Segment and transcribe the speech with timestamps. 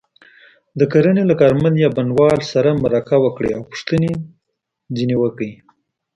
[0.79, 4.11] د کرنې له کارمند یا بڼوال سره مرکه وکړئ او پوښتنې
[4.95, 5.51] ترې وکړئ.